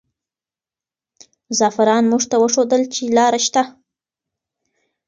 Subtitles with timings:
[1.57, 3.61] زعفران موږ ته وښودل چې لاره شته.